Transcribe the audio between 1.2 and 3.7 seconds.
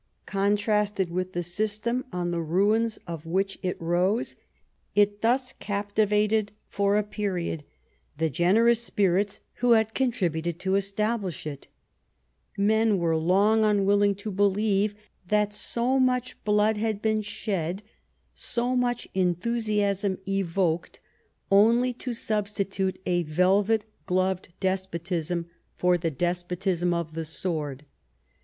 the system on the ruins of which